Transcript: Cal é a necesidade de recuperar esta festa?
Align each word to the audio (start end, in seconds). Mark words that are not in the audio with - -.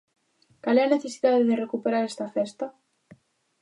Cal 0.63 0.77
é 0.81 0.83
a 0.85 0.93
necesidade 0.95 1.47
de 1.49 1.59
recuperar 1.63 2.03
esta 2.05 2.27
festa? 2.35 2.65